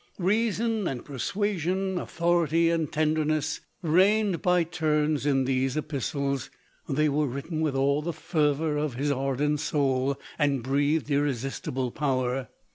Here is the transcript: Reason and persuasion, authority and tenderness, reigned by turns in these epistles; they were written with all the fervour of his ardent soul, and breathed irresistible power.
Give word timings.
Reason 0.17 0.87
and 0.87 1.05
persuasion, 1.05 1.99
authority 1.99 2.71
and 2.71 2.91
tenderness, 2.91 3.61
reigned 3.83 4.41
by 4.41 4.63
turns 4.63 5.27
in 5.27 5.43
these 5.43 5.77
epistles; 5.77 6.49
they 6.89 7.07
were 7.07 7.27
written 7.27 7.61
with 7.61 7.75
all 7.75 8.01
the 8.01 8.11
fervour 8.11 8.77
of 8.77 8.95
his 8.95 9.11
ardent 9.11 9.59
soul, 9.59 10.19
and 10.39 10.63
breathed 10.63 11.11
irresistible 11.11 11.91
power. 11.91 12.47